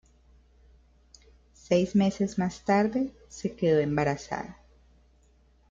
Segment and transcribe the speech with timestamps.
[1.53, 4.57] Seis meses más tarde se quedó embarazada.